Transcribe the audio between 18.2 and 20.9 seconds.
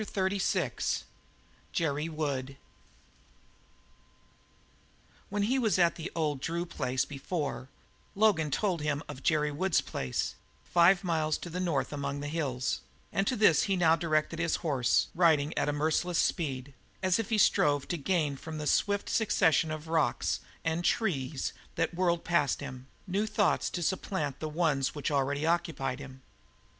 from the swift succession of rocks and